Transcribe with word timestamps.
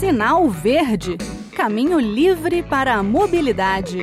Sinal 0.00 0.48
Verde 0.48 1.18
Caminho 1.54 2.00
livre 2.00 2.62
para 2.62 2.94
a 2.94 3.02
mobilidade. 3.02 3.98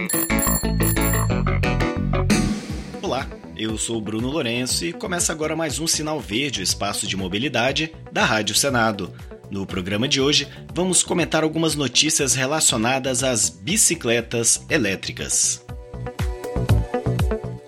Olá, 3.01 3.27
eu 3.55 3.79
sou 3.79 3.99
Bruno 3.99 4.27
Lourenço 4.29 4.85
e 4.85 4.93
começa 4.93 5.33
agora 5.33 5.55
mais 5.55 5.79
um 5.79 5.87
Sinal 5.87 6.19
Verde, 6.19 6.59
o 6.59 6.63
espaço 6.63 7.07
de 7.07 7.17
mobilidade 7.17 7.91
da 8.11 8.23
Rádio 8.23 8.53
Senado. 8.53 9.11
No 9.49 9.65
programa 9.65 10.07
de 10.07 10.21
hoje, 10.21 10.47
vamos 10.71 11.01
comentar 11.01 11.43
algumas 11.43 11.73
notícias 11.73 12.35
relacionadas 12.35 13.23
às 13.23 13.49
bicicletas 13.49 14.63
elétricas. 14.69 15.65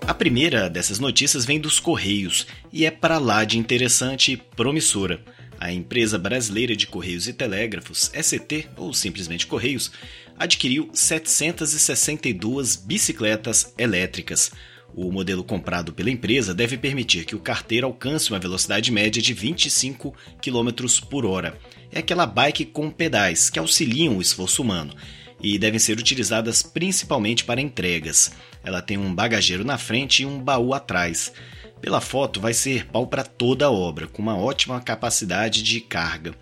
A 0.06 0.14
primeira 0.14 0.70
dessas 0.70 1.00
notícias 1.00 1.44
vem 1.44 1.58
dos 1.58 1.80
Correios 1.80 2.46
e 2.72 2.86
é 2.86 2.92
para 2.92 3.18
lá 3.18 3.44
de 3.44 3.58
interessante 3.58 4.34
e 4.34 4.36
promissora. 4.36 5.20
A 5.60 5.70
empresa 5.70 6.18
brasileira 6.18 6.74
de 6.74 6.86
Correios 6.86 7.28
e 7.28 7.34
Telégrafos, 7.34 8.10
ST, 8.14 8.66
ou 8.78 8.94
simplesmente 8.94 9.46
Correios, 9.46 9.92
adquiriu 10.38 10.88
762 10.94 12.76
bicicletas 12.76 13.74
elétricas. 13.76 14.50
O 14.94 15.12
modelo 15.12 15.44
comprado 15.44 15.92
pela 15.92 16.10
empresa 16.10 16.54
deve 16.54 16.78
permitir 16.78 17.26
que 17.26 17.36
o 17.36 17.40
carteiro 17.40 17.86
alcance 17.86 18.30
uma 18.30 18.38
velocidade 18.38 18.90
média 18.90 19.20
de 19.20 19.34
25 19.34 20.14
km 20.40 20.70
por 21.10 21.26
hora. 21.26 21.58
É 21.92 21.98
aquela 21.98 22.24
bike 22.24 22.64
com 22.64 22.90
pedais 22.90 23.50
que 23.50 23.58
auxiliam 23.58 24.16
o 24.16 24.22
esforço 24.22 24.62
humano 24.62 24.94
e 25.42 25.58
devem 25.58 25.78
ser 25.78 25.98
utilizadas 25.98 26.62
principalmente 26.62 27.44
para 27.44 27.60
entregas. 27.60 28.32
Ela 28.64 28.80
tem 28.80 28.96
um 28.96 29.14
bagageiro 29.14 29.64
na 29.64 29.76
frente 29.76 30.22
e 30.22 30.26
um 30.26 30.42
baú 30.42 30.72
atrás. 30.72 31.32
Pela 31.80 32.00
foto, 32.00 32.40
vai 32.40 32.52
ser 32.52 32.86
pau 32.86 33.06
para 33.06 33.24
toda 33.24 33.66
a 33.66 33.70
obra, 33.70 34.06
com 34.06 34.20
uma 34.20 34.36
ótima 34.36 34.80
capacidade 34.80 35.62
de 35.62 35.80
carga, 35.80 36.34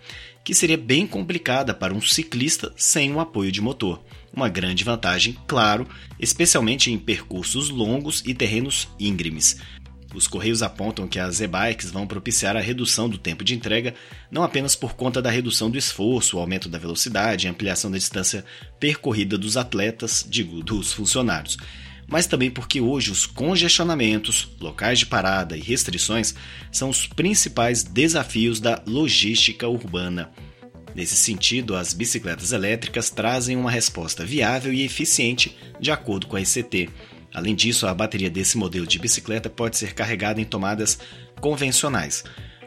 que 0.43 0.53
seria 0.53 0.77
bem 0.77 1.07
complicada 1.07 1.73
para 1.73 1.93
um 1.93 2.01
ciclista 2.01 2.73
sem 2.75 3.13
um 3.13 3.19
apoio 3.19 3.51
de 3.51 3.61
motor. 3.61 4.03
Uma 4.33 4.49
grande 4.49 4.83
vantagem, 4.83 5.37
claro, 5.47 5.87
especialmente 6.19 6.91
em 6.91 6.97
percursos 6.97 7.69
longos 7.69 8.21
e 8.25 8.33
terrenos 8.33 8.87
íngremes. 8.99 9.57
Os 10.13 10.27
Correios 10.27 10.63
apontam 10.63 11.07
que 11.07 11.19
as 11.19 11.39
e-bikes 11.39 11.91
vão 11.91 12.07
propiciar 12.07 12.57
a 12.57 12.61
redução 12.61 13.07
do 13.07 13.17
tempo 13.17 13.43
de 13.43 13.53
entrega, 13.53 13.93
não 14.31 14.43
apenas 14.43 14.75
por 14.75 14.93
conta 14.93 15.21
da 15.21 15.29
redução 15.29 15.69
do 15.69 15.77
esforço, 15.77 16.35
o 16.37 16.39
aumento 16.39 16.67
da 16.67 16.79
velocidade 16.79 17.45
e 17.45 17.49
ampliação 17.49 17.91
da 17.91 17.97
distância 17.97 18.43
percorrida 18.79 19.37
dos 19.37 19.55
atletas, 19.55 20.25
digo, 20.27 20.63
dos 20.63 20.91
funcionários, 20.91 21.57
mas 22.09 22.25
também 22.25 22.49
porque 22.49 22.81
hoje 22.81 23.11
os 23.11 23.25
congestionamentos, 23.25 24.49
locais 24.59 24.99
de 24.99 25.05
parada 25.05 25.55
e 25.55 25.61
restrições 25.61 26.33
são 26.71 26.89
os 26.89 27.07
principais 27.07 27.83
desafios 27.83 28.59
da 28.59 28.81
logística 28.85 29.67
urbana. 29.67 30.31
Nesse 30.95 31.15
sentido, 31.15 31.75
as 31.75 31.93
bicicletas 31.93 32.51
elétricas 32.51 33.09
trazem 33.09 33.55
uma 33.55 33.69
resposta 33.69 34.25
viável 34.25 34.73
e 34.73 34.83
eficiente 34.83 35.55
de 35.79 35.91
acordo 35.91 36.27
com 36.27 36.35
a 36.35 36.41
ICT. 36.41 36.89
Além 37.33 37.55
disso, 37.55 37.85
a 37.85 37.93
bateria 37.93 38.29
desse 38.29 38.57
modelo 38.57 38.87
de 38.87 38.97
bicicleta 38.97 39.49
pode 39.49 39.77
ser 39.77 39.93
carregada 39.93 40.41
em 40.41 40.45
tomadas 40.45 40.97
convencionais, 41.39 42.23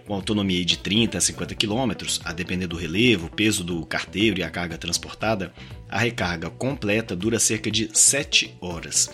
com 0.07 0.15
autonomia 0.15 0.65
de 0.65 0.79
30 0.79 1.19
a 1.19 1.20
50 1.20 1.55
km, 1.55 1.93
a 2.25 2.33
depender 2.33 2.67
do 2.67 2.77
relevo, 2.77 3.29
peso 3.29 3.65
do 3.65 3.85
carteiro 3.85 4.39
e 4.41 4.43
a 4.43 4.51
carga 4.51 4.79
transportada, 4.79 5.53
a 5.89 5.98
recarga 5.98 6.48
completa 6.48 7.17
dura 7.17 7.39
cerca 7.39 7.70
de 7.70 7.91
7 7.93 8.57
horas. 8.61 9.11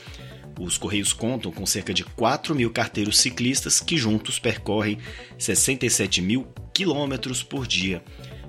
Os 0.59 0.77
Correios 0.77 1.13
contam 1.13 1.53
com 1.53 1.65
cerca 1.65 1.95
de 1.95 2.05
4 2.05 2.55
mil 2.55 2.71
carteiros 2.71 3.19
ciclistas 3.19 3.81
que 3.81 3.97
juntos 3.97 4.39
percorrem 4.39 4.99
67 5.39 6.21
mil 6.21 6.47
quilômetros 6.75 7.43
por 7.43 7.67
dia. 7.67 8.03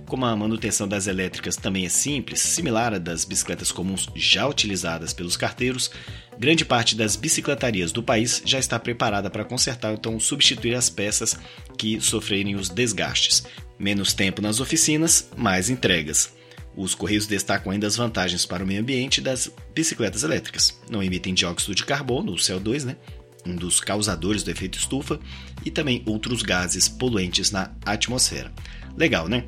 Como 0.07 0.25
a 0.25 0.35
manutenção 0.35 0.87
das 0.87 1.05
elétricas 1.05 1.55
também 1.55 1.85
é 1.85 1.89
simples, 1.89 2.39
similar 2.39 2.95
à 2.95 2.97
das 2.97 3.23
bicicletas 3.23 3.71
comuns 3.71 4.09
já 4.15 4.47
utilizadas 4.47 5.13
pelos 5.13 5.37
carteiros, 5.37 5.91
grande 6.39 6.65
parte 6.65 6.95
das 6.95 7.15
bicicletarias 7.15 7.91
do 7.91 8.01
país 8.01 8.41
já 8.43 8.57
está 8.57 8.79
preparada 8.79 9.29
para 9.29 9.45
consertar, 9.45 9.93
então 9.93 10.19
substituir 10.19 10.73
as 10.73 10.89
peças 10.89 11.37
que 11.77 12.01
sofrerem 12.01 12.55
os 12.55 12.69
desgastes. 12.69 13.43
Menos 13.77 14.11
tempo 14.11 14.41
nas 14.41 14.59
oficinas, 14.59 15.29
mais 15.37 15.69
entregas. 15.69 16.38
Os 16.75 16.95
Correios 16.95 17.27
destacam 17.27 17.71
ainda 17.71 17.87
as 17.87 17.95
vantagens 17.95 18.45
para 18.45 18.63
o 18.63 18.67
meio 18.67 18.81
ambiente 18.81 19.21
das 19.21 19.51
bicicletas 19.73 20.23
elétricas. 20.23 20.79
Não 20.89 21.03
emitem 21.03 21.33
dióxido 21.33 21.75
de 21.75 21.85
carbono, 21.85 22.31
o 22.31 22.35
CO2, 22.35 22.83
né? 22.83 22.95
um 23.45 23.55
dos 23.55 23.79
causadores 23.79 24.43
do 24.43 24.51
efeito 24.51 24.77
estufa, 24.77 25.19
e 25.65 25.71
também 25.71 26.03
outros 26.05 26.41
gases 26.41 26.87
poluentes 26.87 27.51
na 27.51 27.71
atmosfera. 27.85 28.51
Legal, 28.97 29.27
né? 29.27 29.43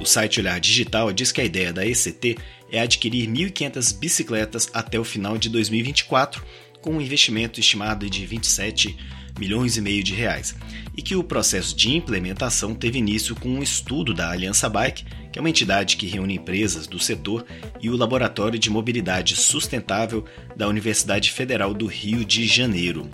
O 0.00 0.06
site 0.06 0.40
Olhar 0.40 0.58
Digital 0.60 1.12
diz 1.12 1.32
que 1.32 1.40
a 1.40 1.44
ideia 1.44 1.72
da 1.72 1.86
ECT 1.86 2.38
é 2.70 2.80
adquirir 2.80 3.28
1.500 3.28 3.98
bicicletas 3.98 4.70
até 4.72 4.98
o 4.98 5.04
final 5.04 5.36
de 5.36 5.48
2024, 5.48 6.44
com 6.88 6.94
um 6.94 7.00
investimento 7.02 7.60
estimado 7.60 8.08
de 8.08 8.24
27 8.24 8.96
milhões 9.38 9.76
e 9.76 9.80
meio 9.82 10.02
de 10.02 10.14
reais, 10.14 10.56
e 10.96 11.02
que 11.02 11.14
o 11.14 11.22
processo 11.22 11.76
de 11.76 11.94
implementação 11.94 12.74
teve 12.74 12.98
início 12.98 13.36
com 13.36 13.50
um 13.50 13.62
estudo 13.62 14.14
da 14.14 14.30
Aliança 14.30 14.70
Bike, 14.70 15.04
que 15.30 15.38
é 15.38 15.40
uma 15.40 15.50
entidade 15.50 15.98
que 15.98 16.06
reúne 16.06 16.36
empresas 16.36 16.86
do 16.86 16.98
setor, 16.98 17.44
e 17.78 17.90
o 17.90 17.96
Laboratório 17.96 18.58
de 18.58 18.70
Mobilidade 18.70 19.36
Sustentável 19.36 20.24
da 20.56 20.66
Universidade 20.66 21.30
Federal 21.30 21.74
do 21.74 21.84
Rio 21.84 22.24
de 22.24 22.46
Janeiro. 22.46 23.06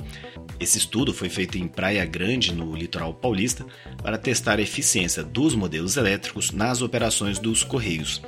Esse 0.61 0.79
estudo 0.79 1.13
foi 1.13 1.29
feito 1.29 1.59
em 1.59 1.67
Praia 1.67 2.05
Grande, 2.05 2.55
no 2.55 2.77
litoral 2.77 3.13
paulista, 3.13 3.67
para 4.01 4.17
testar 4.17 4.61
a 4.61 4.63
eficiência 4.63 5.25
dos 5.25 5.57
modelos 5.57 5.97
elétricos 5.97 6.53
nas 6.53 6.81
operações 6.81 7.41
dos 7.41 7.65
Correios. 7.65 8.23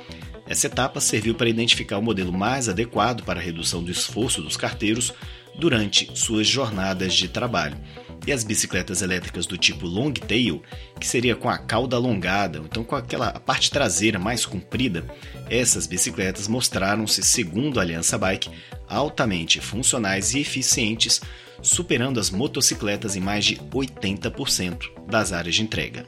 Essa 0.47 0.67
etapa 0.67 1.01
serviu 1.01 1.35
para 1.35 1.49
identificar 1.49 1.97
o 1.97 2.01
modelo 2.01 2.31
mais 2.31 2.69
adequado 2.69 3.23
para 3.23 3.39
a 3.39 3.43
redução 3.43 3.83
do 3.83 3.91
esforço 3.91 4.41
dos 4.41 4.55
carteiros 4.55 5.13
durante 5.57 6.09
suas 6.13 6.47
jornadas 6.47 7.13
de 7.13 7.27
trabalho. 7.27 7.77
E 8.25 8.31
as 8.31 8.43
bicicletas 8.43 9.01
elétricas 9.01 9.45
do 9.45 9.57
tipo 9.57 9.85
long 9.85 10.11
tail, 10.11 10.61
que 10.99 11.07
seria 11.07 11.35
com 11.35 11.49
a 11.49 11.57
cauda 11.57 11.95
alongada, 11.95 12.59
então 12.59 12.83
com 12.83 12.95
aquela 12.95 13.31
parte 13.39 13.71
traseira 13.71 14.19
mais 14.19 14.45
comprida, 14.45 15.05
essas 15.49 15.87
bicicletas 15.87 16.47
mostraram-se, 16.47 17.23
segundo 17.23 17.79
a 17.79 17.83
Aliança 17.83 18.17
Bike, 18.17 18.49
altamente 18.87 19.59
funcionais 19.59 20.33
e 20.33 20.39
eficientes, 20.39 21.21
superando 21.61 22.19
as 22.19 22.29
motocicletas 22.29 23.15
em 23.15 23.21
mais 23.21 23.45
de 23.45 23.57
80% 23.57 24.89
das 25.07 25.31
áreas 25.31 25.55
de 25.55 25.63
entrega. 25.63 26.05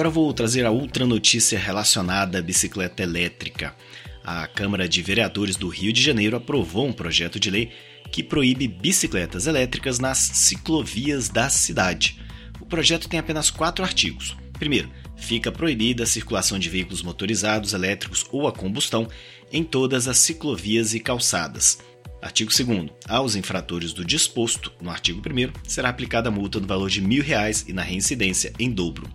Agora 0.00 0.14
vou 0.14 0.32
trazer 0.32 0.64
a 0.64 0.70
outra 0.70 1.04
notícia 1.04 1.58
relacionada 1.58 2.38
à 2.38 2.40
bicicleta 2.40 3.02
elétrica 3.02 3.76
a 4.24 4.46
Câmara 4.46 4.88
de 4.88 5.02
Vereadores 5.02 5.56
do 5.56 5.68
Rio 5.68 5.92
de 5.92 6.02
Janeiro 6.02 6.38
aprovou 6.38 6.86
um 6.86 6.92
projeto 6.92 7.38
de 7.38 7.50
lei 7.50 7.70
que 8.10 8.22
proíbe 8.22 8.66
bicicletas 8.66 9.46
elétricas 9.46 9.98
nas 9.98 10.16
ciclovias 10.16 11.28
da 11.28 11.50
cidade. 11.50 12.18
O 12.58 12.64
projeto 12.64 13.10
tem 13.10 13.20
apenas 13.20 13.50
quatro 13.50 13.84
artigos. 13.84 14.34
Primeiro, 14.54 14.90
fica 15.18 15.52
proibida 15.52 16.04
a 16.04 16.06
circulação 16.06 16.58
de 16.58 16.70
veículos 16.70 17.02
motorizados, 17.02 17.74
elétricos 17.74 18.24
ou 18.32 18.48
a 18.48 18.52
combustão 18.52 19.06
em 19.52 19.62
todas 19.62 20.08
as 20.08 20.16
ciclovias 20.16 20.94
e 20.94 21.00
calçadas. 21.00 21.78
Artigo 22.22 22.50
2 22.50 22.88
Aos 23.06 23.36
infratores 23.36 23.92
do 23.92 24.02
disposto 24.02 24.72
no 24.80 24.88
artigo 24.88 25.20
1 25.20 25.68
será 25.68 25.90
aplicada 25.90 26.30
a 26.30 26.32
multa 26.32 26.58
no 26.58 26.66
valor 26.66 26.88
de 26.88 27.00
R$ 27.00 27.06
1.000 27.06 27.68
e 27.68 27.74
na 27.74 27.82
reincidência 27.82 28.50
em 28.58 28.70
dobro. 28.70 29.06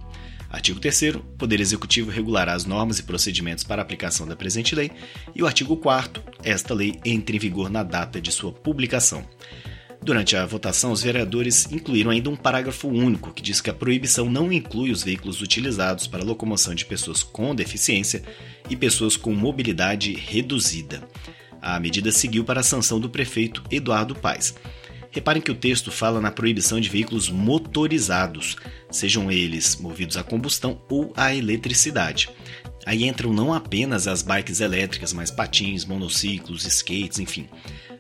Artigo 0.56 0.80
3 0.80 1.16
o 1.16 1.20
Poder 1.38 1.60
Executivo 1.60 2.10
regulará 2.10 2.54
as 2.54 2.64
normas 2.64 2.98
e 2.98 3.04
procedimentos 3.04 3.66
para 3.66 3.82
a 3.82 3.84
aplicação 3.84 4.26
da 4.26 4.38
presente 4.38 4.74
lei. 4.74 4.90
E 5.36 5.44
o 5.44 5.46
artigo 5.46 5.76
4 5.76 6.24
esta 6.46 6.74
lei 6.74 6.98
entra 7.04 7.36
em 7.36 7.40
vigor 7.40 7.70
na 7.70 7.84
data 7.84 8.22
de 8.22 8.32
sua 8.32 8.54
publicação. 8.54 9.28
Durante 10.02 10.38
a 10.38 10.46
votação, 10.46 10.94
os 10.94 11.04
vereadores 11.04 11.70
incluíram 11.70 12.10
ainda 12.10 12.30
um 12.30 12.38
parágrafo 12.38 12.88
único 12.88 13.34
que 13.34 13.42
diz 13.42 13.60
que 13.60 13.70
a 13.70 13.74
proibição 13.74 14.30
não 14.30 14.50
inclui 14.50 14.92
os 14.92 15.04
veículos 15.04 15.42
utilizados 15.42 16.08
para 16.08 16.24
locomoção 16.24 16.74
de 16.74 16.86
pessoas 16.86 17.22
com 17.22 17.54
deficiência 17.54 18.24
e 18.70 18.78
pessoas 18.78 19.18
com 19.18 19.34
mobilidade 19.34 20.14
reduzida. 20.14 21.06
A 21.62 21.78
medida 21.82 22.14
seguiu 22.14 22.46
para 22.46 22.62
a 22.62 22.64
sanção 22.64 22.98
do 22.98 23.10
prefeito 23.10 23.62
Eduardo 23.70 24.16
Paes. 24.16 24.56
Reparem 25.16 25.42
que 25.42 25.50
o 25.50 25.56
texto 25.56 25.94
fala 25.94 26.20
na 26.20 26.30
proibição 26.30 26.78
de 26.78 26.90
veículos 26.90 27.30
motorizados, 27.30 28.58
sejam 28.92 29.32
eles 29.32 29.78
movidos 29.78 30.18
a 30.18 30.24
combustão 30.24 30.82
ou 30.90 31.14
a 31.16 31.34
eletricidade. 31.34 32.28
Aí 32.86 33.06
entram 33.08 33.32
não 33.32 33.54
apenas 33.54 34.10
as 34.10 34.22
bikes 34.22 34.60
elétricas, 34.60 35.14
mas 35.14 35.32
patins, 35.32 35.86
monociclos, 35.86 36.66
skates, 36.66 37.18
enfim. 37.18 37.48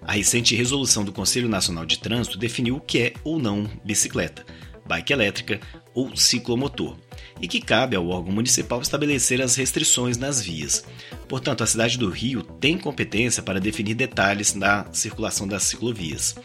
A 0.02 0.12
recente 0.12 0.58
resolução 0.58 1.06
do 1.06 1.14
Conselho 1.14 1.48
Nacional 1.48 1.86
de 1.86 2.00
Trânsito 2.00 2.38
definiu 2.38 2.76
o 2.76 2.82
que 2.82 3.00
é 3.00 3.14
ou 3.24 3.40
não 3.40 3.66
bicicleta, 3.86 4.46
bike 4.86 5.14
elétrica 5.14 5.62
ou 5.94 6.18
ciclomotor, 6.18 6.98
e 7.40 7.48
que 7.48 7.62
cabe 7.62 7.96
ao 7.96 8.10
órgão 8.10 8.34
municipal 8.34 8.82
estabelecer 8.82 9.42
as 9.42 9.56
restrições 9.56 10.18
nas 10.18 10.42
vias. 10.42 10.84
Portanto, 11.30 11.64
a 11.64 11.68
cidade 11.68 11.98
do 11.98 12.10
Rio 12.10 12.44
tem 12.44 12.78
competência 12.78 13.42
para 13.42 13.62
definir 13.62 13.96
detalhes 13.96 14.52
da 14.52 14.86
circulação 14.92 15.48
das 15.48 15.64
ciclovias. 15.64 16.36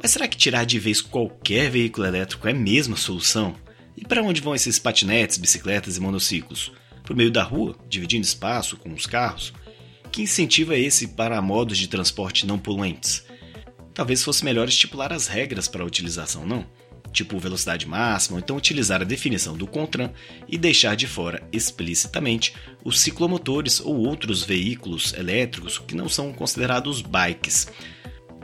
Mas 0.00 0.12
será 0.12 0.28
que 0.28 0.36
tirar 0.36 0.64
de 0.64 0.78
vez 0.78 1.00
qualquer 1.00 1.70
veículo 1.70 2.06
elétrico 2.06 2.46
é 2.46 2.52
mesmo 2.52 2.94
a 2.94 2.98
solução? 2.98 3.56
E 3.96 4.04
para 4.04 4.22
onde 4.22 4.40
vão 4.40 4.54
esses 4.54 4.78
patinetes, 4.78 5.38
bicicletas 5.38 5.96
e 5.96 6.00
monociclos? 6.00 6.72
Por 7.02 7.16
meio 7.16 7.30
da 7.30 7.42
rua, 7.42 7.76
dividindo 7.88 8.24
espaço 8.24 8.76
com 8.76 8.92
os 8.92 9.06
carros? 9.06 9.52
Que 10.12 10.22
incentivo 10.22 10.72
é 10.72 10.78
esse 10.78 11.08
para 11.08 11.42
modos 11.42 11.76
de 11.76 11.88
transporte 11.88 12.46
não 12.46 12.58
poluentes? 12.58 13.24
Talvez 13.92 14.22
fosse 14.22 14.44
melhor 14.44 14.68
estipular 14.68 15.12
as 15.12 15.26
regras 15.26 15.66
para 15.66 15.82
a 15.82 15.86
utilização, 15.86 16.46
não? 16.46 16.64
Tipo 17.12 17.38
velocidade 17.38 17.86
máxima, 17.86 18.36
ou 18.36 18.40
então 18.40 18.56
utilizar 18.56 19.00
a 19.00 19.04
definição 19.04 19.56
do 19.56 19.66
CONTRAN 19.66 20.12
e 20.46 20.56
deixar 20.56 20.94
de 20.94 21.08
fora 21.08 21.42
explicitamente 21.52 22.54
os 22.84 23.00
ciclomotores 23.00 23.80
ou 23.80 23.96
outros 23.96 24.44
veículos 24.44 25.12
elétricos 25.14 25.78
que 25.78 25.96
não 25.96 26.08
são 26.08 26.32
considerados 26.32 27.02
bikes. 27.02 27.66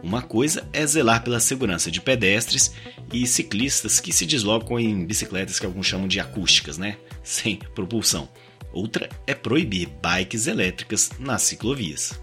Uma 0.05 0.21
coisa 0.21 0.69
é 0.71 0.87
zelar 0.87 1.25
pela 1.25 1.41
segurança 1.41 1.91
de 1.91 1.99
pedestres 1.99 2.75
e 3.11 3.27
ciclistas 3.27 4.01
que 4.01 4.13
se 4.13 4.27
deslocam 4.27 4.79
em 4.79 5.03
bicicletas 5.07 5.59
que 5.59 5.65
alguns 5.65 5.87
chamam 5.87 6.07
de 6.07 6.21
acústicas, 6.21 6.77
né? 6.77 6.99
Sem 7.25 7.57
propulsão. 7.75 8.29
Outra 8.71 9.09
é 9.27 9.35
proibir 9.35 9.89
bikes 10.03 10.47
elétricas 10.47 11.13
nas 11.19 11.41
ciclovias. 11.41 12.21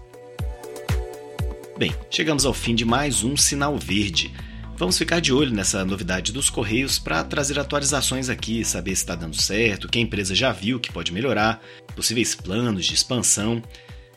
Bem, 1.76 1.92
chegamos 2.08 2.46
ao 2.46 2.54
fim 2.54 2.76
de 2.76 2.84
mais 2.84 3.24
um 3.24 3.36
Sinal 3.36 3.76
Verde. 3.76 4.32
Vamos 4.76 4.96
ficar 4.96 5.20
de 5.20 5.32
olho 5.32 5.52
nessa 5.52 5.84
novidade 5.84 6.30
dos 6.30 6.48
Correios 6.48 7.00
para 7.00 7.24
trazer 7.24 7.58
atualizações 7.58 8.28
aqui, 8.28 8.64
saber 8.64 8.94
se 8.94 9.02
está 9.02 9.16
dando 9.16 9.42
certo, 9.42 9.88
que 9.88 9.98
a 9.98 10.02
empresa 10.02 10.36
já 10.36 10.52
viu 10.52 10.78
que 10.78 10.92
pode 10.92 11.12
melhorar, 11.12 11.60
possíveis 11.96 12.32
planos 12.32 12.86
de 12.86 12.94
expansão 12.94 13.60